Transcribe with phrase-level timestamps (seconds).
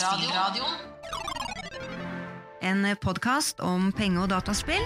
[0.00, 0.76] Spillradioen.
[2.60, 4.80] En podkast om penge- og dataspill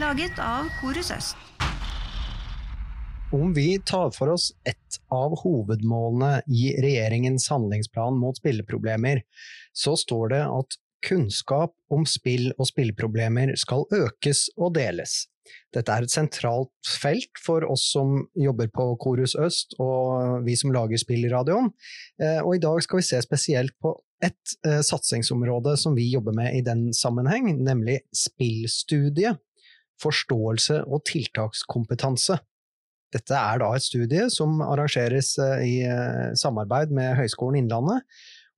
[0.00, 1.38] laget av Korus Øst.
[3.32, 9.22] Om vi tar for oss ett av hovedmålene i regjeringens handlingsplan mot spilleproblemer,
[9.72, 10.78] så står det at
[11.08, 15.30] kunnskap om spill og spilleproblemer skal økes og deles.
[15.72, 20.76] Dette er et sentralt felt for oss som jobber på Korus Øst og vi som
[20.76, 21.72] lager spill i radioen,
[22.20, 26.36] Eh, og i dag skal vi se spesielt på ett eh, satsingsområde som vi jobber
[26.36, 29.34] med i den sammenheng, nemlig spillstudie,
[30.02, 32.38] forståelse og tiltakskompetanse.
[33.10, 38.04] Dette er da et studie som arrangeres eh, i eh, samarbeid med Høgskolen Innlandet,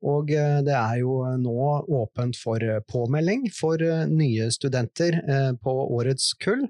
[0.02, 1.69] og eh, det er jo nå
[2.02, 5.21] åpent for eh, påmelding for eh, nye studenter
[5.63, 6.66] på årets kull.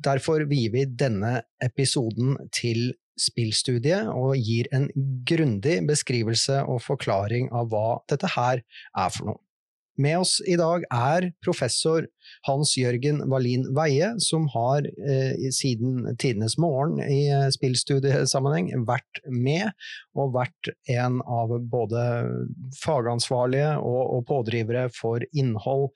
[0.00, 4.88] Derfor vier vi denne episoden til spillstudiet og gir en
[5.28, 9.40] grundig beskrivelse og forklaring av hva dette her er for noe.
[10.00, 12.06] Med oss i dag er professor
[12.46, 19.74] Hans Jørgen Wallin Weie, som har eh, siden tidenes morgen i eh, spillstudiesammenheng vært med,
[20.16, 22.04] og vært en av både
[22.80, 25.90] fagansvarlige og, og pådrivere for innhold.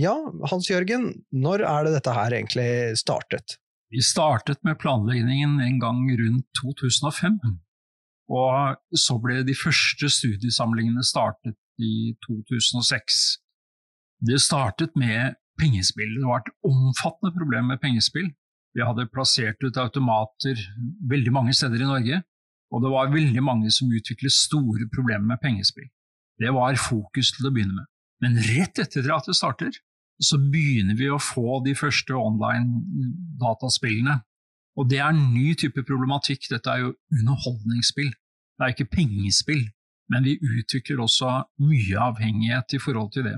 [0.00, 0.16] Ja,
[0.50, 3.58] Hans Jørgen, når er det dette her egentlig startet?
[3.94, 7.36] Vi startet med planleggingen en gang rundt 2005,
[8.34, 13.20] og så ble de første studiesamlingene startet i 2006.
[14.26, 16.10] Det startet med pengespill.
[16.18, 18.32] Det var et omfattende problem med pengespill.
[18.74, 20.58] Vi hadde plassert ut automater
[21.14, 22.22] veldig mange steder i Norge,
[22.74, 25.86] og det var veldig mange som utviklet store problemer med pengespill.
[26.42, 27.90] Det var fokus til å begynne med.
[28.26, 29.70] Men rett etter at det starter,
[30.22, 34.20] så begynner vi å få de første online-dataspillene.
[34.78, 36.46] Og det er en ny type problematikk.
[36.50, 38.10] Dette er jo underholdningsspill.
[38.10, 39.64] Det er ikke pengespill.
[40.12, 41.30] Men vi utvikler også
[41.64, 43.36] mye avhengighet i forhold til det.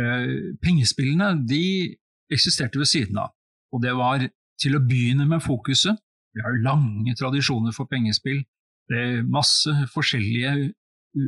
[0.00, 1.96] Eh, pengespillene de
[2.32, 3.32] eksisterte ved siden av,
[3.72, 4.26] og det var
[4.60, 5.96] til å begynne med fokuset.
[6.36, 8.42] Vi har lange tradisjoner for pengespill.
[8.90, 10.72] Det er masse forskjellige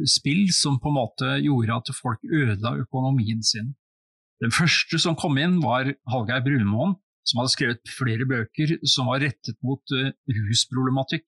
[0.04, 3.72] spill som på en måte gjorde at folk ødela økonomien sin.
[4.42, 9.22] Den første som kom inn, var Hallgeir Brunmoen, som hadde skrevet flere bøker som var
[9.24, 11.26] rettet mot uh, rusproblematikk,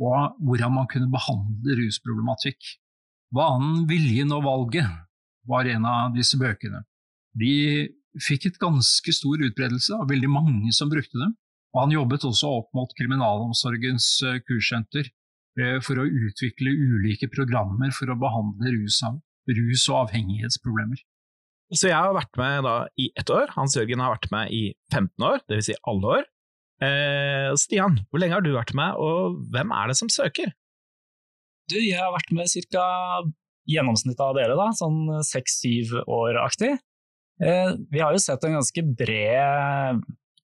[0.00, 2.58] og hvordan man kunne behandle rusproblematikk.
[3.36, 4.88] Vanen, viljen og valget
[5.50, 6.82] var en av disse bøkene.
[7.38, 7.52] De
[8.18, 11.36] fikk et ganske stor utbredelse av veldig mange som brukte dem,
[11.70, 15.06] og han jobbet også opp mot kriminalomsorgens uh, kurssenter
[15.60, 18.98] eh, for å utvikle ulike programmer for å behandle rus,
[19.46, 21.04] rus og avhengighetsproblemer.
[21.70, 24.62] Så jeg har vært med da i ett år, Hans Jørgen har vært med i
[24.90, 25.68] 15 år, dvs.
[25.70, 26.28] Si alle år.
[26.82, 30.50] Eh, Stian, hvor lenge har du vært med, og hvem er det som søker?
[31.70, 32.86] Du, jeg har vært med ca.
[33.70, 36.72] gjennomsnittet av dere, da, sånn seks-syv år-aktig.
[37.40, 40.00] Eh, vi har jo sett en ganske bred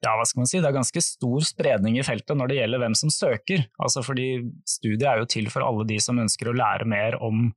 [0.02, 2.82] ja, hva skal man si, Det er ganske stor spredning i feltet når det gjelder
[2.82, 3.68] hvem som søker.
[3.82, 4.30] Altså fordi
[4.66, 7.52] Studiet er jo til for alle de som ønsker å lære mer om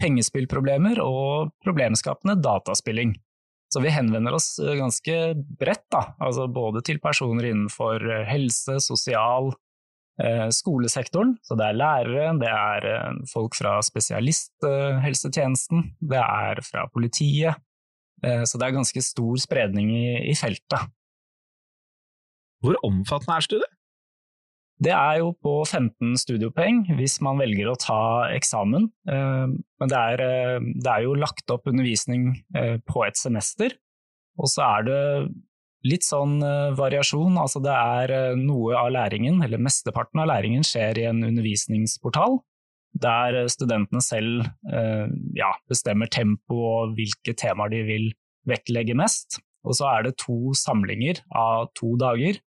[0.00, 3.14] pengespillproblemer og problemskapende dataspilling.
[3.72, 5.14] Så vi henvender oss eh, ganske
[5.58, 6.02] bredt, da.
[6.22, 9.50] Altså både til personer innenfor eh, helse, sosial,
[10.22, 11.34] eh, skolesektoren.
[11.44, 12.80] Så det er lærere, det er
[13.32, 17.54] folk fra spesialisthelsetjenesten, det er fra politiet.
[18.26, 20.88] Så det er ganske stor spredning i, i feltet.
[22.64, 23.75] Hvor omfattende er studiet?
[24.82, 28.00] Det er jo på 15 studiopoeng hvis man velger å ta
[28.36, 28.90] eksamen.
[29.08, 29.46] Eh,
[29.80, 33.72] Men det er, eh, det er jo lagt opp undervisning eh, på et semester.
[34.36, 35.02] Og så er det
[35.86, 36.40] litt sånn
[36.76, 37.38] variasjon.
[37.38, 42.40] Altså det er noe av læringen, eller mesteparten av læringen, skjer i en undervisningsportal.
[43.00, 44.48] Der studentene selv
[45.36, 48.10] ja, bestemmer tempo og hvilke temaer de vil
[48.50, 49.38] vektlegge mest.
[49.64, 52.42] Og så er det to samlinger av to dager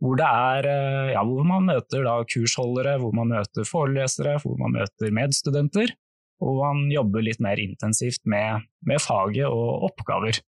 [0.00, 5.12] hvor, er, eh, ja, hvor man møter kursholdere, hvor man møter forelesere, hvor man møter
[5.12, 5.92] medstudenter,
[6.40, 10.40] og man jobber litt mer intensivt med, med faget og oppgaver.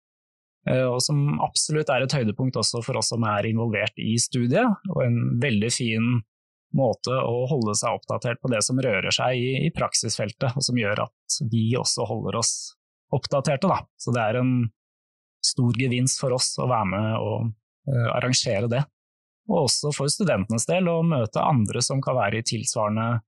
[0.70, 4.70] Eh, Og som absolutt er et høydepunkt også for oss som er involvert i studiet,
[4.92, 6.10] og en veldig fin
[6.78, 10.78] måte å holde seg oppdatert på det som rører seg i, i praksisfeltet, og som
[10.78, 12.52] gjør at vi også holder oss
[13.10, 13.66] oppdaterte.
[13.66, 13.82] Da.
[13.98, 14.54] Så det er en
[15.42, 17.50] stor gevinst for oss å være med og
[17.90, 18.84] eh, arrangere det
[19.50, 23.20] og også for studentenes del å møte andre som kan være i tilsvarende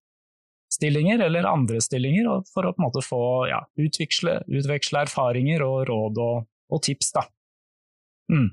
[0.72, 5.82] stillinger eller andre stillinger, for å på en måte få ja, utveksle, utveksle, erfaringer og
[5.90, 7.12] råd og, og tips.
[7.18, 7.26] Da.
[8.32, 8.48] Mm.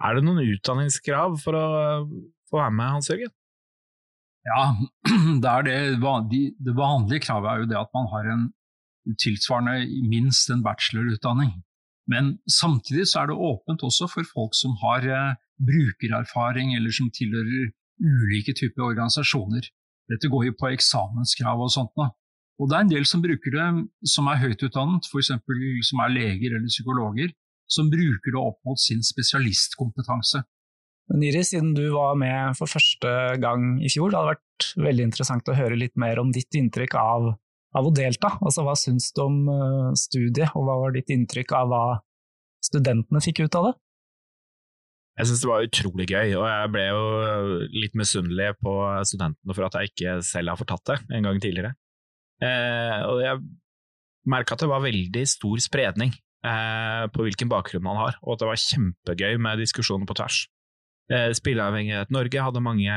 [0.00, 1.66] Er det noen utdanningskrav for å
[2.48, 3.34] få være med, Hans Jørgen?
[4.48, 4.62] Ja,
[5.42, 5.76] det, er det,
[6.56, 8.46] det vanlige kravet er jo det at man har en
[9.20, 11.52] tilsvarende minst en bachelorutdanning.
[12.10, 17.10] Men samtidig så er det åpent også for folk som har eh, brukererfaring, eller som
[17.14, 17.70] tilhører
[18.00, 19.68] ulike typer organisasjoner.
[20.10, 21.92] Dette går jo på eksamenskrav og sånt.
[21.98, 22.10] Da.
[22.60, 23.66] Og det er en del som bruker det
[24.14, 25.30] som er høyt utdannet, f.eks.
[25.88, 27.30] som er leger eller psykologer,
[27.70, 30.42] som bruker det opp mot sin spesialistkompetanse.
[31.10, 33.12] Men Iris, siden du var med for første
[33.42, 36.94] gang i fjor, det hadde vært veldig interessant å høre litt mer om ditt inntrykk
[37.00, 37.30] av,
[37.76, 38.34] av å delta.
[38.40, 41.84] Altså, hva syns du om uh, studiet, og hva var ditt inntrykk av hva
[42.64, 43.76] studentene fikk ut av det?
[45.20, 47.00] Jeg syns det var utrolig gøy, og jeg ble jo
[47.76, 48.72] litt misunnelig på
[49.08, 51.74] studentene for at jeg ikke selv har fortatt det en gang tidligere.
[52.40, 53.42] Eh, og jeg
[54.32, 58.42] merka at det var veldig stor spredning eh, på hvilken bakgrunn man har, og at
[58.42, 60.40] det var kjempegøy med diskusjoner på tvers.
[61.12, 62.96] Eh, Spilleavhengighet Norge hadde mange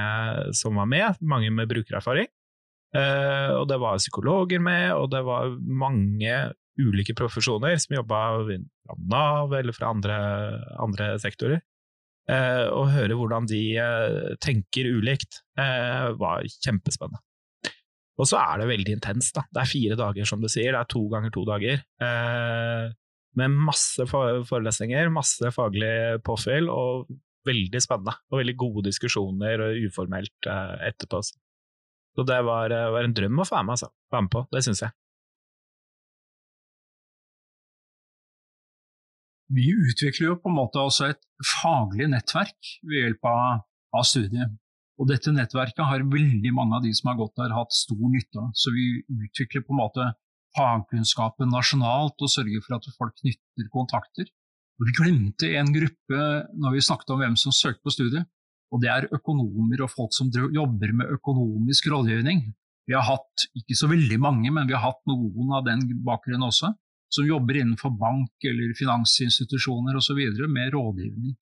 [0.56, 2.30] som var med, mange med brukererfaring.
[2.94, 6.38] Eh, og det var psykologer med, og det var mange
[6.80, 10.18] ulike profesjoner som jobba fra Nav eller fra andre,
[10.82, 11.62] andre sektorer.
[12.32, 17.20] Eh, å høre hvordan de eh, tenker ulikt, eh, var kjempespennende.
[18.22, 19.34] Og så er det veldig intenst.
[19.36, 19.44] da.
[19.50, 20.72] Det er fire dager, som du sier.
[20.72, 21.82] Det er to ganger to dager.
[21.82, 22.92] Eh,
[23.42, 27.10] med masse forelesninger, masse faglig påfyll, og
[27.48, 28.14] veldig spennende.
[28.32, 31.24] Og veldig gode diskusjoner og uformelt eh, etterpå.
[31.26, 31.40] Så
[32.22, 33.90] det var, eh, var, en drøm å få være med, altså.
[34.14, 34.44] Være med på.
[34.54, 34.94] Det syns jeg.
[39.54, 41.22] Vi utvikler jo på en måte også et
[41.62, 43.64] faglig nettverk ved hjelp av,
[43.94, 44.54] av studiet.
[45.02, 48.40] Og dette nettverket har veldig mange av de som har gått der, hatt stor nytte
[48.40, 48.52] av.
[48.58, 50.08] Så vi utvikler på en måte
[50.58, 54.30] fagkunnskapen nasjonalt og sørger for at folk knytter kontakter.
[54.80, 56.22] Og vi glemte en gruppe
[56.54, 58.30] når vi snakket om hvem som søkte på studiet,
[58.74, 62.48] og det er økonomer og folk som jobber med økonomisk rådgivning.
[62.90, 66.48] Vi har hatt, ikke så veldig mange, men vi har hatt noen av den bakgrunnen
[66.50, 66.74] også,
[67.14, 70.20] som jobber innenfor bank eller finansinstitusjoner osv.
[70.50, 71.36] med rådgivning.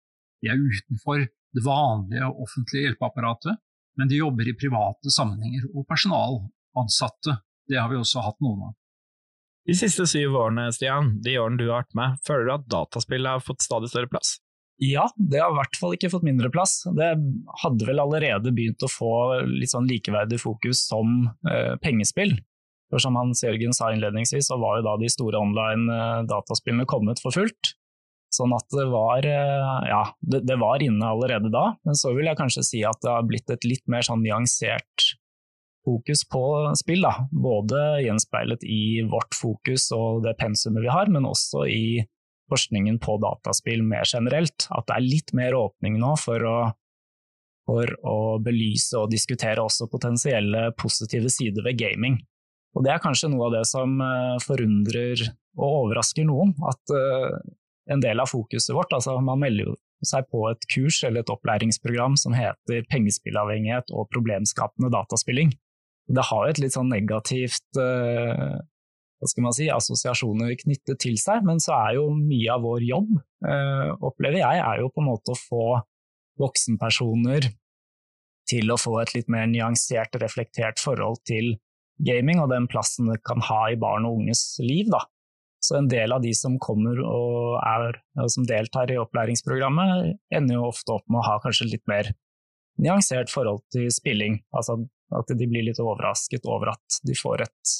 [0.44, 3.58] De er utenfor det vanlige offentlige hjelpeapparatet,
[3.98, 5.66] men de jobber i private sammenhenger.
[5.72, 7.40] Og personalansatte,
[7.72, 8.78] det har vi også hatt noen av.
[9.70, 13.30] De siste syv årene, Stian, de årene du har vært med, føler du at dataspill
[13.30, 14.40] har fått stadig større plass?
[14.82, 16.80] Ja, det har i hvert fall ikke fått mindre plass.
[16.98, 17.12] Det
[17.62, 19.12] hadde vel allerede begynt å få
[19.46, 22.34] litt sånn likeverdig fokus som eh, pengespill.
[22.90, 27.22] For som Hans Jørgen sa innledningsvis, så var jo da de store online eh, kommet
[27.22, 27.76] for fullt.
[28.34, 32.32] Sånn at det var, eh, ja, det, det, var inne allerede da, men så vil
[32.32, 35.12] jeg kanskje si at det har blitt et litt mer sånn nyansert
[35.86, 36.42] fokus på
[36.80, 37.06] spill.
[37.06, 37.28] Da.
[37.30, 41.86] Både gjenspeilet i vårt fokus og det pensumet vi har, men også i
[42.52, 44.68] forskningen på dataspill mer generelt.
[44.70, 46.58] At det er litt mer åpning nå for å,
[47.70, 52.20] for å belyse og diskutere også potensielle positive sider ved gaming.
[52.76, 55.26] Og det er kanskje noe av det som eh, forundrer
[55.60, 56.54] og overrasker noen.
[56.64, 57.34] At uh,
[57.92, 59.74] en del av fokuset vårt, altså man melder jo
[60.08, 65.52] seg på et kurs eller et opplæringsprogram som heter Pengespillavhengighet og problemskapende dataspilling
[66.16, 68.60] det har et litt sånn negativt uh,
[69.22, 72.86] hva skal man si, assosiasjoner knyttet til seg, men så er jo mye av vår
[72.88, 73.12] jobb,
[73.46, 75.66] uh, opplever jeg, er jo på en måte å få
[76.42, 77.52] voksenpersoner
[78.50, 81.54] til å få et litt mer nyansert, reflektert forhold til
[82.02, 84.90] gaming og den plassen det kan ha i barn og unges liv.
[84.90, 85.04] Da.
[85.62, 90.58] Så en del av de som kommer og, er, og som deltar i opplæringsprogrammet, ender
[90.58, 92.10] jo ofte opp med å ha kanskje litt mer
[92.82, 94.42] nyansert forhold til spilling.
[94.58, 94.80] Altså
[95.14, 97.78] at de blir litt overrasket over at de får et,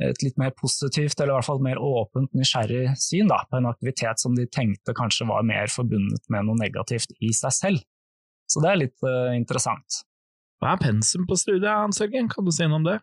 [0.00, 3.68] et litt mer positivt, eller i hvert fall mer åpent, nysgjerrig syn da, på en
[3.68, 7.82] aktivitet som de tenkte kanskje var mer forbundet med noe negativt i seg selv.
[8.50, 10.02] Så det er litt uh, interessant.
[10.60, 12.96] Hva er pensum på studiet, Hans Jørgen, kan du si noe om det?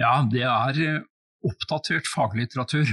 [0.00, 1.02] Ja, det er eh,
[1.46, 2.92] oppdatert faglitteratur,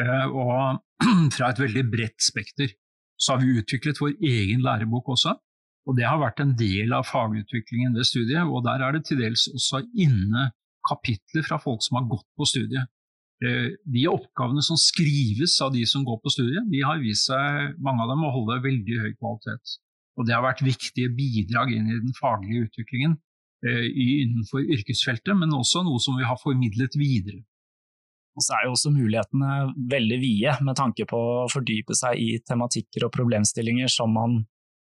[0.00, 0.82] uh, og
[1.36, 2.74] fra et veldig bredt spekter.
[3.14, 5.36] Så har vi utviklet vår egen lærebok også,
[5.82, 9.18] og Det har vært en del av fagutviklingen ved studiet, og der er det til
[9.18, 10.52] dels også inne
[10.88, 12.90] kapitler fra folk som har gått på studiet.
[13.42, 17.76] Eh, de oppgavene som skrives av de som går på studiet, de har vist seg,
[17.82, 19.78] mange av dem, å holde veldig høy kvalitet.
[20.18, 23.16] Og Det har vært viktige bidrag inn i den faglige utviklingen
[23.66, 27.42] eh, innenfor yrkesfeltet, men også noe som vi har formidlet videre.
[28.36, 32.38] Og så er jo også mulighetene veldig vide med tanke på å fordype seg i
[32.48, 34.38] tematikker og problemstillinger som man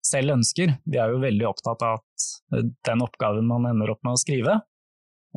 [0.05, 0.75] selv ønsker.
[0.85, 2.27] Vi er jo veldig opptatt av at
[2.57, 4.59] eh, den oppgaven man ender opp med å skrive,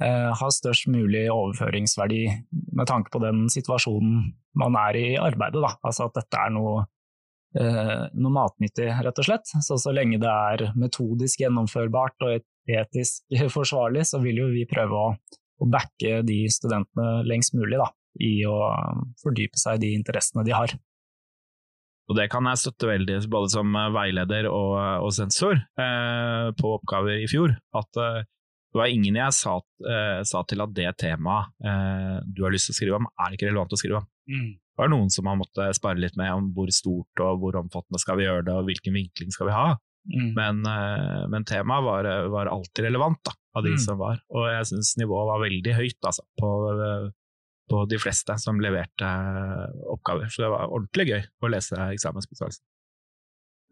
[0.00, 2.22] har størst mulig overføringsverdi
[2.72, 5.62] med tanke på den situasjonen man er i arbeidet.
[5.62, 5.74] Da.
[5.84, 6.84] Altså at dette er noe,
[7.58, 9.52] eh, noe matnyttig, rett og slett.
[9.64, 15.02] Så så lenge det er metodisk gjennomførbart og etisk forsvarlig, så vil jo vi prøve
[15.08, 15.10] å,
[15.62, 18.56] å backe de studentene lengst mulig da, i å
[19.22, 20.76] fordype seg i de interessene de har.
[22.10, 24.74] Og det kan jeg støtte veldig, både som veileder og,
[25.06, 27.54] og sensor eh, på oppgaver i fjor.
[27.78, 28.24] At eh,
[28.72, 32.70] det var ingen jeg sa, uh, sa, til at det temaet uh, du har lyst
[32.70, 34.06] til å skrive om, er ikke relevant å skrive om.
[34.32, 34.50] Mm.
[34.56, 38.00] Det var noen som har måttet spare litt med om hvor stort og hvor omfattende
[38.00, 39.66] skal vi gjøre det, og hvilken vinkling skal vi ha.
[40.08, 40.30] Mm.
[40.38, 43.82] Men, uh, men, temaet var, var, alltid relevant, da, av de mm.
[43.84, 44.24] som var.
[44.32, 46.52] Og jeg syns nivået var veldig høyt altså, på,
[47.68, 49.12] på, de fleste som leverte
[49.92, 50.32] oppgaver.
[50.32, 52.64] Så det var ordentlig gøy å lese eksamensbesvarelsen.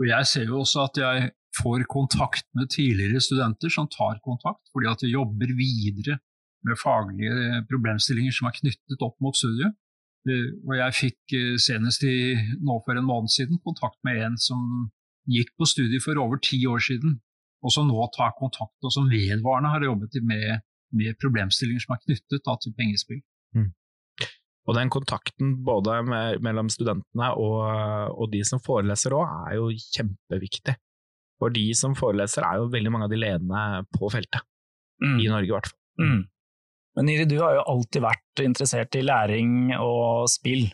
[0.00, 1.30] Og jeg ser jo også at jeg
[1.61, 6.19] får kontakt med tidligere studenter som tar kontakt, fordi at de jobber videre
[6.66, 9.75] med faglige problemstillinger som er knyttet opp mot studiet.
[10.28, 14.37] Eh, og jeg fikk eh, senest i, nå for en måned siden kontakt med en
[14.40, 14.90] som
[15.30, 17.19] gikk på studiet for over ti år siden,
[17.64, 20.64] og som nå tar kontakt, og som vedvarende har jobbet med,
[20.97, 23.21] med problemstillinger som er knyttet da, til pengespill.
[24.71, 27.59] Og den kontakten både med, mellom studentene og,
[28.15, 30.77] og, de som foreleser òg, er jo kjempeviktig.
[31.41, 33.62] For de som foreleser er jo veldig mange av de ledende
[33.97, 34.45] på feltet,
[35.03, 35.17] mm.
[35.25, 35.81] i Norge i hvert fall.
[36.00, 36.21] Mm.
[36.97, 40.69] Men Niri, du har jo alltid vært interessert i læring og spill.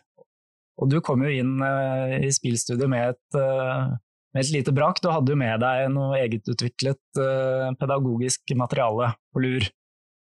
[0.76, 3.94] Og du kom jo inn uh, i spillstudiet med et, uh,
[4.34, 5.00] med et, lite brak.
[5.00, 9.68] Du hadde jo med deg noe egetutviklet uh, pedagogisk materiale på lur.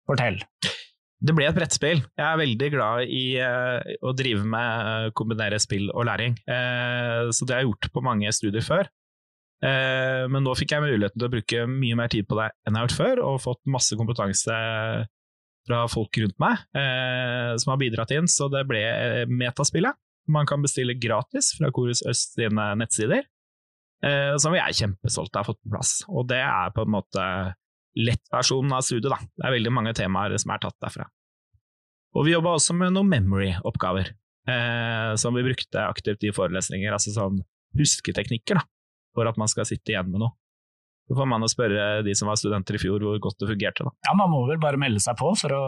[0.08, 0.40] Fortell.
[1.20, 2.00] Det ble et brettspill.
[2.16, 3.24] Jeg er veldig glad i
[4.00, 6.38] å drive med kombinere spill og læring.
[6.40, 8.88] så det har jeg gjort på mange studier før.
[9.60, 12.80] men nå fikk jeg muligheten til å bruke mye mer tid på det enn jeg
[12.80, 14.56] har gjort før, og fått masse kompetanse
[15.70, 19.98] fra folk rundt meg eh, som har bidratt inn, så det ble eh, metaspillet.
[20.30, 23.24] Man kan bestille gratis fra Korus Øst sine nettsider,
[24.06, 25.94] eh, som jeg er kjempestolt av å ha fått på plass.
[26.08, 27.26] Og det er på en måte
[28.08, 29.18] lettversjonen av studiet, da.
[29.20, 31.06] Det er veldig mange temaer som er tatt derfra.
[32.16, 34.10] Og vi jobba også med noen memory-oppgaver,
[34.50, 37.40] eh, som vi brukte aktivt i forelesninger, altså sånn
[37.78, 38.66] husketeknikker, da,
[39.14, 40.34] for at man skal sitte igjen med noe.
[41.10, 43.86] Så får man jo spørre de som var studenter i fjor hvor godt det fungerte.
[43.86, 43.90] Da.
[44.06, 45.64] Ja, man må vel bare melde seg på for å,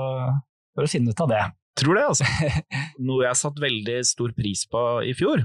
[0.76, 1.42] for å finne ut av det.
[1.80, 2.52] Tror det, altså.
[3.08, 5.42] Noe jeg satte veldig stor pris på i fjor,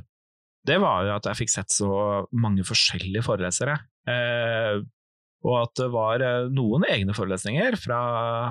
[0.68, 1.90] det var jo at jeg fikk sett så
[2.36, 3.78] mange forskjellige forelesere.
[4.10, 4.82] Eh,
[5.48, 7.98] og at det var eh, noen egne forelesninger fra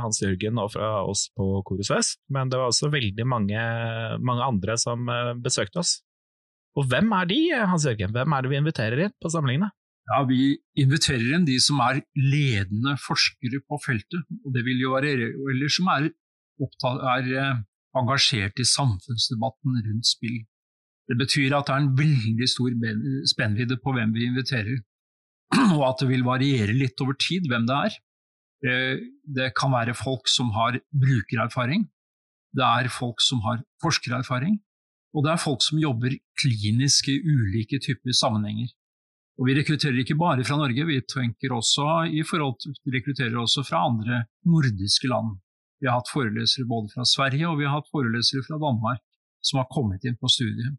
[0.02, 3.64] Hans Jørgen og fra oss på Korus Vest, men det var også veldig mange,
[4.24, 5.98] mange andre som eh, besøkte oss.
[6.76, 8.14] Og hvem er de, Hans Jørgen?
[8.16, 9.70] Hvem er det vi inviterer inn på samlingene?
[10.06, 14.94] Ja, Vi inviterer inn de som er ledende forskere på feltet, og det vil jo
[14.94, 16.10] være, eller som er,
[16.62, 17.64] opptatt, er eh,
[18.00, 20.44] engasjert i samfunnsdebatten rundt spill.
[21.06, 22.72] Det betyr at det er en veldig stor
[23.30, 24.80] spennvidde på hvem vi inviterer,
[25.76, 27.98] og at det vil variere litt over tid hvem det er.
[28.66, 28.94] Eh,
[29.38, 31.86] det kan være folk som har brukererfaring,
[32.56, 34.58] det er folk som har forskererfaring,
[35.16, 38.72] og det er folk som jobber klinisk i ulike typer sammenhenger.
[39.36, 43.64] Og vi rekrutterer ikke bare fra Norge, vi tenker også i forhold til, rekrutterer også
[43.68, 45.36] fra andre nordiske land.
[45.80, 49.02] Vi har hatt forelesere både fra Sverige og vi har hatt forelesere fra Danmark
[49.44, 50.78] som har kommet inn på studiet.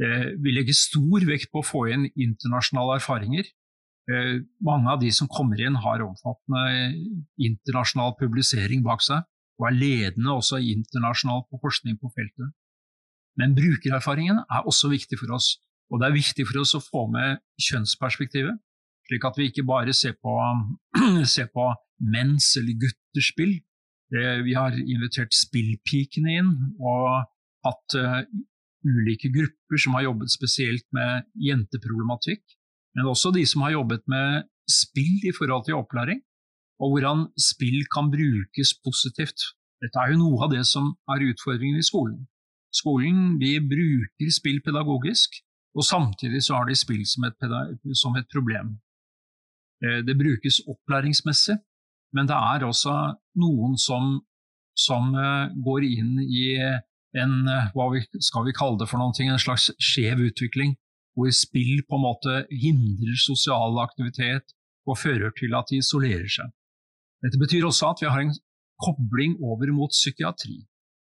[0.00, 3.44] Eh, vi legger stor vekt på å få inn internasjonale erfaringer.
[4.10, 6.64] Eh, mange av de som kommer inn har omfattende
[7.38, 9.22] internasjonal publisering bak seg,
[9.60, 12.50] og er ledende også internasjonalt på forskning på feltet.
[13.38, 15.54] Men brukererfaringen er også viktig for oss.
[15.92, 18.58] Og det er viktig for oss å få med kjønnsperspektivet,
[19.08, 20.34] slik at vi ikke bare ser på,
[21.34, 21.68] ser på
[22.02, 23.58] menns- eller gutters spill.
[24.12, 27.22] Vi har invitert spillpikene inn og
[27.64, 28.18] hatt uh,
[28.84, 32.42] ulike grupper som har jobbet spesielt med jenteproblematikk,
[32.96, 36.20] men også de som har jobbet med spill i forhold til opplæring,
[36.82, 39.40] og hvordan spill kan brukes positivt.
[39.82, 42.20] Dette er jo noe av det som er utfordringen i skolen.
[42.72, 45.42] Skolen de bruker spill pedagogisk,
[45.76, 47.48] og samtidig så har de spill som et,
[48.02, 48.76] som et problem.
[49.84, 51.56] Eh, det brukes opplæringsmessig,
[52.14, 52.94] men det er også
[53.42, 54.20] noen som,
[54.76, 57.88] som eh, går inn i en eh, hva
[58.20, 60.76] skal vi kalle det for noe, en slags skjev utvikling,
[61.14, 64.54] hvor spill på en måte hindrer sosial aktivitet
[64.88, 66.48] og fører til at de isolerer seg.
[67.22, 68.34] Dette betyr også at vi har en
[68.82, 70.56] kobling over mot psykiatri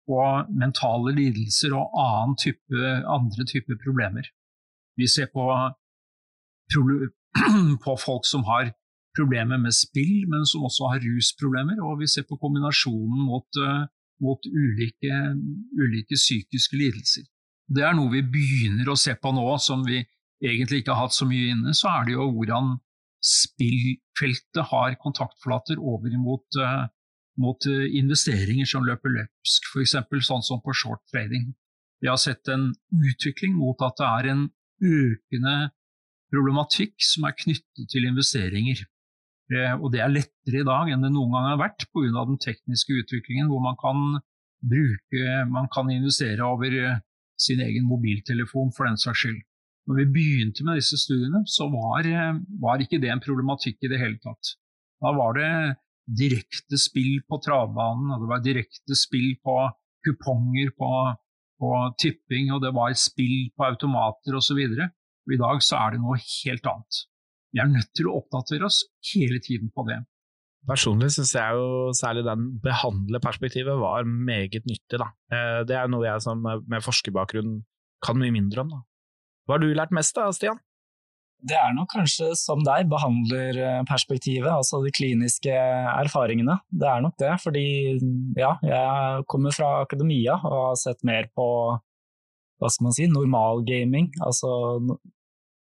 [0.08, 2.80] og mentale lidelser og type,
[3.18, 4.26] andre typer problemer.
[4.98, 5.44] Vi ser på,
[7.86, 8.72] på folk som har
[9.18, 11.78] problemer med spill, men som også har rusproblemer.
[11.88, 13.84] Og vi ser på kombinasjonen mot, uh,
[14.26, 15.14] mot ulike,
[15.84, 17.26] ulike, psykiske lidelser.
[17.68, 20.02] Det er noe vi begynner å se på nå, som vi
[20.44, 21.74] egentlig ikke har hatt så mye inne.
[21.76, 22.78] Så er det jo hvordan
[23.24, 26.86] spillfeltet har kontaktflater over mot, uh,
[27.42, 29.98] mot investeringer som løper løpsk, f.eks.
[30.30, 31.50] sånn som på short trading.
[32.02, 34.46] Vi har sett en utvikling mot at det er en
[34.86, 35.56] økende
[36.32, 38.84] problematikk som er knyttet til investeringer.
[39.54, 42.26] Eh, og det er lettere i dag enn det noen gang har vært pga.
[42.28, 44.20] den tekniske utviklingen, hvor man kan
[44.62, 47.00] bruke, man kan investere over eh,
[47.42, 49.42] sin egen mobiltelefon for den saks skyld.
[49.88, 53.92] Når vi begynte med disse studiene, så var, eh, var ikke det en problematikk i
[53.92, 54.56] det hele tatt.
[55.02, 55.52] Da var det
[56.08, 59.56] direkte spill på travbanen, og det var direkte spill på
[60.06, 60.92] kuponger på
[61.58, 64.60] på tipping, og det var spill på automater osv.
[64.62, 67.00] I dag så er det noe helt annet.
[67.54, 70.00] Vi er nødt til å oppdatere oss hele tiden på det.
[70.68, 75.00] Personlig syns jeg jo særlig den behandlerperspektivet var meget nyttig.
[75.00, 75.12] Da.
[75.32, 77.62] Eh, det er noe jeg som med forskerbakgrunn
[78.04, 78.74] kan mye mindre om.
[78.76, 78.82] Da.
[79.48, 80.60] Hva har du lært mest da, Stian?
[81.48, 86.58] Det er nok kanskje som deg, behandlerperspektivet, altså de kliniske erfaringene.
[86.68, 87.68] Det er nok det, fordi
[88.40, 91.48] ja, jeg kommer fra akademia og har sett mer på
[92.58, 94.10] hva skal man si, normalgaming.
[94.26, 94.50] Altså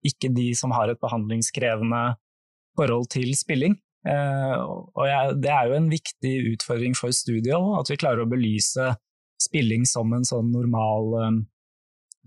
[0.05, 2.03] ikke de som har et behandlingskrevende
[2.77, 3.79] forhold til spilling.
[4.09, 8.31] Eh, og jeg, det er jo en viktig utfordring for studiet at vi klarer å
[8.31, 8.89] belyse
[9.43, 11.37] spilling som en sånn normal eh,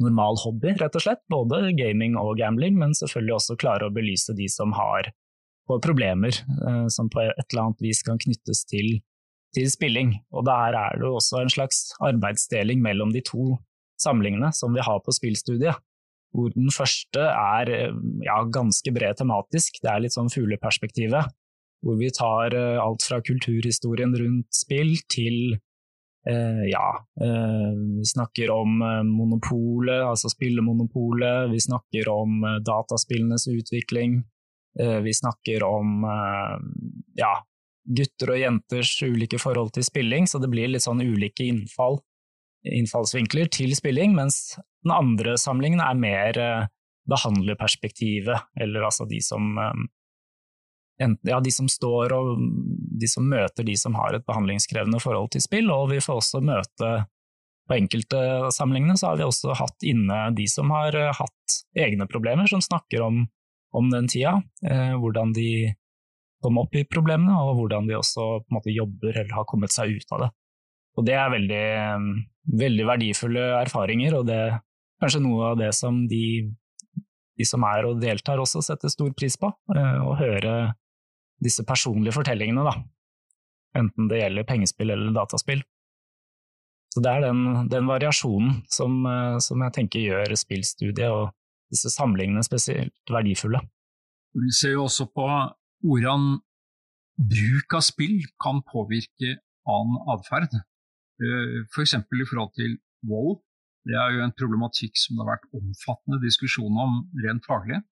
[0.04, 1.22] normal hobby, rett og slett.
[1.32, 5.12] Både gaming og gambling, men selvfølgelig også klare å belyse de som har
[5.82, 9.00] problemer eh, som på et eller annet vis kan knyttes til,
[9.56, 10.18] til spilling.
[10.36, 13.56] Og der er det også en slags arbeidsdeling mellom de to
[14.02, 15.80] samlingene som vi har på spillstudiet.
[16.36, 17.70] Hvor den første er
[18.26, 21.32] ja, ganske bred tematisk, det er litt sånn fugleperspektivet.
[21.86, 25.60] Hvor vi tar eh, alt fra kulturhistorien rundt spill til
[26.30, 31.52] Eh, ja, eh, vi snakker om monopolet, altså spillemonopolet.
[31.52, 34.24] Vi snakker om dataspillenes utvikling.
[35.04, 36.02] Vi snakker om
[37.16, 37.30] ja,
[37.88, 42.02] gutter og jenters ulike forhold til spilling, så det blir litt sånn ulike innfall,
[42.68, 46.42] innfallsvinkler til spilling, mens den andre samlingen er mer
[47.08, 49.56] behandlerperspektivet, eller altså de som
[51.00, 52.38] ja, de som står og
[53.00, 56.44] de som møter de som har et behandlingskrevende forhold til spill, og vi får også
[56.46, 56.92] møte
[57.68, 58.20] på enkelte
[58.54, 62.62] samlingene så har vi også hatt inne de som har eh, hatt egne problemer, som
[62.62, 63.24] snakker om,
[63.76, 65.74] om den tida, eh, hvordan de
[66.46, 69.74] kom opp i problemene, og hvordan de også på en måte jobber eller har kommet
[69.74, 70.30] seg ut av det.
[70.96, 71.66] Og det er veldig,
[72.62, 74.60] veldig verdifulle erfaringer, og det er
[75.02, 76.26] kanskje noe av det som de,
[77.36, 80.56] de som er og deltar også setter stor pris på, eh, å høre
[81.44, 82.76] disse personlige fortellingene, da.
[83.76, 85.64] Enten det gjelder pengespill eller dataspill.
[86.96, 91.34] Så det er den, den variasjonen som, eh, som, jeg tenker gjør spillstudiet og
[91.74, 93.60] disse samlingene spesielt verdifulle.
[94.36, 95.26] Vi ser jo også på
[95.84, 96.38] hvordan
[97.20, 99.36] bruk av spill kan påvirke
[99.68, 100.56] annen atferd.
[100.56, 101.98] Eh, F.eks.
[102.00, 103.42] I forhold til vold.
[103.86, 107.84] Det er jo en problematikk som det har vært omfattende diskusjon om rent faglig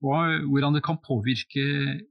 [0.00, 1.62] og hvordan det kan påvirke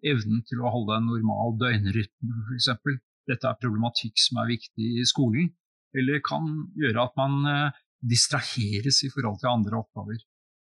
[0.06, 3.00] evnen til å holde en normal døgnrytme f.eks.
[3.30, 5.50] Dette er problematikk som er viktig i skolen,
[5.98, 6.46] eller kan
[6.78, 10.20] gjøre at man eh, distraheres i forhold til andre oppgaver,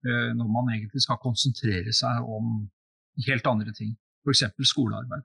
[0.04, 2.54] eh, når man egentlig skal konsentrere seg om
[3.26, 4.46] helt andre ting, f.eks.
[4.72, 5.24] skolearbeid.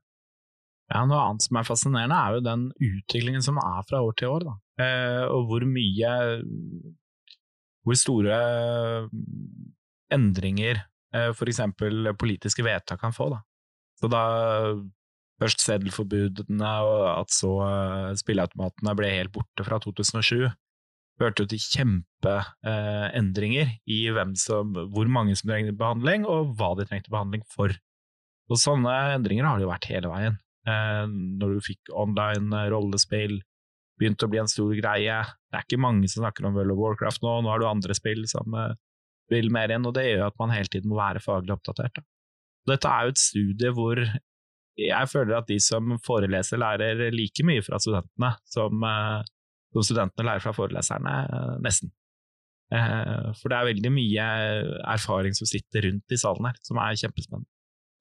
[0.91, 4.35] Ja, Noe annet som er fascinerende, er jo den utviklingen som er fra år til
[4.35, 4.47] år.
[4.47, 4.57] Da.
[4.83, 6.11] Eh, og hvor mye
[7.85, 8.37] Hvor store
[10.13, 10.94] endringer Eh,
[11.31, 11.61] f.eks.
[12.19, 13.29] politiske vedtak kan få.
[13.33, 13.39] Da.
[13.99, 14.23] Så da
[15.41, 20.49] først seddelforbudene, og at så uh, spilleautomatene ble helt borte fra 2007,
[21.19, 23.99] førte jo til kjempeendringer uh, i
[24.39, 27.69] som, hvor mange som trengte behandling, og hva de trengte behandling for.
[28.51, 30.35] Og sånne endringer har det jo vært hele veien.
[30.67, 33.35] Uh, når du fikk online rollespill,
[33.99, 35.17] begynte å bli en stor greie.
[35.51, 37.93] Det er ikke mange som snakker om World of Warcraft nå, nå har du andre
[37.95, 38.47] spill som
[39.31, 41.97] vil mer igjen, og det gjør at man hele tiden må være faglig oppdatert.
[41.97, 42.05] Da.
[42.71, 44.01] Dette er jo et studie hvor
[44.75, 49.21] jeg føler at de som foreleser, lærer like mye fra studentene som, eh,
[49.73, 51.93] som studentene lærer fra foreleserne, eh, nesten.
[52.73, 54.25] Eh, for det er veldig mye
[54.95, 57.47] erfaring som sitter rundt i salen her, som er kjempespennende.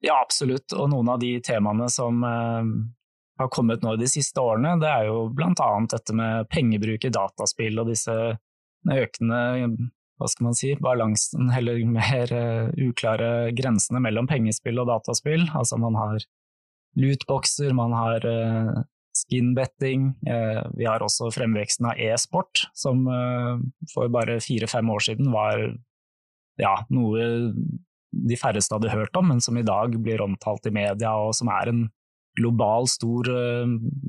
[0.03, 4.89] Ja, absolutt, og noen av de temaene som har kommet nå de siste årene, det
[4.89, 8.13] er jo blant annet dette med pengebruk i dataspill og disse
[8.85, 9.39] økende
[10.19, 15.47] hva skal man si, balansen, eller mer uh, uklare grensene mellom pengespill og dataspill.
[15.55, 16.19] Altså man har
[16.99, 18.83] lootboxer, man har uh,
[19.15, 23.05] skinbetting, uh, vi har også fremveksten av e-sport, som
[23.93, 25.59] for bare fire-fem år siden var
[26.59, 27.27] ja, noe
[28.15, 31.51] de færreste hadde hørt om, men som i dag blir omtalt i media, og som
[31.51, 31.81] er en
[32.35, 33.27] global, stor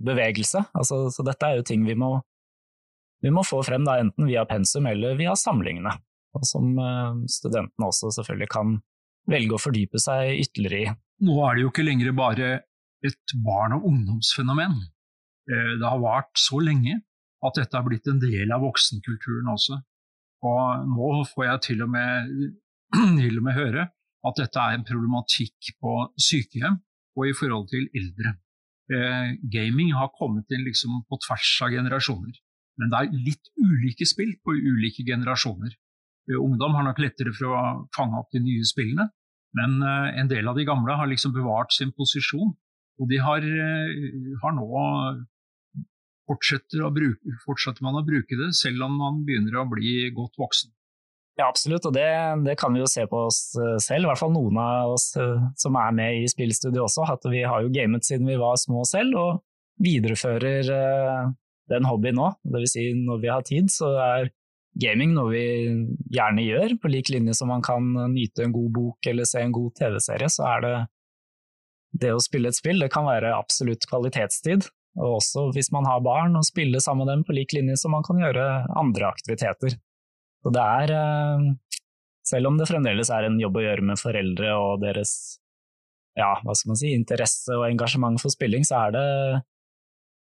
[0.07, 0.63] bevegelse.
[0.79, 2.17] Altså, så dette er jo ting vi må,
[3.25, 5.95] vi må få frem, da, enten via pensum eller via samlingene.
[6.37, 6.75] Og som
[7.33, 8.75] studentene også selvfølgelig kan
[9.31, 10.95] velge å fordype seg ytterligere i.
[11.25, 12.51] Nå er det jo ikke lenger bare
[13.07, 14.77] et barn- og ungdomsfenomen.
[15.49, 16.99] Det har vart så lenge
[17.47, 19.81] at dette har blitt en del av voksenkulturen også.
[20.47, 22.33] Og nå får jeg til og med,
[23.21, 23.87] til og med høre
[24.27, 26.81] at dette er en problematikk på sykehjem
[27.17, 28.35] og i forhold til eldre.
[28.93, 32.35] Eh, gaming har kommet inn liksom på tvers av generasjoner,
[32.81, 35.73] men det er litt ulike spill på ulike generasjoner.
[36.31, 37.63] Eh, ungdom har nok lettere for å
[37.97, 39.09] fange opp de nye spillene,
[39.57, 42.55] men eh, en del av de gamle har liksom bevart sin posisjon.
[43.01, 44.69] Og de har, eh, har nå
[46.27, 50.73] fortsetter, bruke, fortsetter, man å bruke det, selv om man begynner å bli godt voksen.
[51.37, 52.09] Ja, absolutt, og det,
[52.47, 53.53] det, kan vi jo se på oss
[53.85, 55.11] selv, i hvert fall noen av oss
[55.61, 57.05] som er med i spillstudiet også.
[57.13, 60.73] at Vi har jo gamet siden vi var små selv, og viderefører
[61.67, 62.33] uh, den hobbyen nå.
[62.47, 64.31] Det vil si, når vi har tid, så er
[64.77, 65.47] gaming noe vi
[66.13, 69.55] gjerne gjør, på lik linje som man kan nyte en god bok eller se en
[69.55, 70.75] god TV-serie, så er det
[71.97, 74.69] det å spille et spill, det kan være absolutt kvalitetstid.
[74.97, 77.93] Og også hvis man har barn, å spille sammen med dem på lik linje som
[77.93, 78.45] man kan gjøre
[78.77, 79.77] andre aktiviteter.
[80.45, 81.81] Så det er, eh,
[82.25, 85.13] selv om det fremdeles er en jobb å gjøre med foreldre og deres
[86.17, 89.09] ja, hva skal man si, interesse og engasjement for spilling, så er det,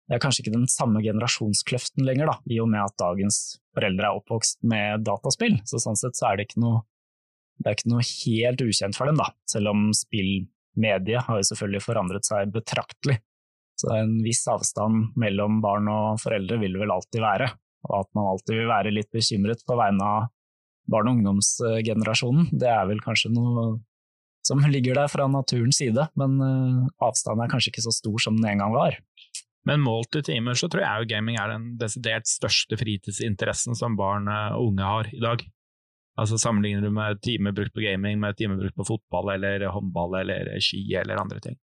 [0.08, 3.38] det er kanskje ikke den samme generasjonskløften lenger, da, i og med at dagens
[3.76, 5.56] foreldre er oppvokst med dataspill.
[5.68, 6.82] Så sånn sett så er det ikke noe,
[7.62, 11.84] det er ikke noe helt ukjent for dem, da, selv om spillmediet har jo selvfølgelig
[11.86, 13.18] forandret seg betraktelig.
[13.80, 17.48] Så en viss avstand mellom barn og foreldre vil det vel alltid være
[17.88, 20.30] og at man alltid vil være litt bekymret på vegne av
[20.90, 22.50] barne- og ungdomsgenerasjonen.
[22.52, 23.66] Det er vel kanskje noe
[24.44, 28.36] som ligger der fra naturens side, men eh, avstanden er kanskje ikke så stor som
[28.36, 28.98] den en gang var.
[29.68, 33.96] Men målt i timer så tror jeg jo gaming er den desidert største fritidsinteressen som
[33.96, 35.44] barn og unge har i dag.
[36.20, 40.20] Altså Sammenligner du med timer brukt på gaming med timer brukt på fotball eller håndball
[40.20, 41.56] eller ski eller andre ting.